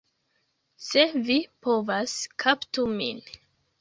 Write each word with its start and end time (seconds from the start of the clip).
Se 0.85 1.03
vi 1.27 1.37
povas, 1.67 2.17
kaptu 2.45 2.87
min! 2.99 3.23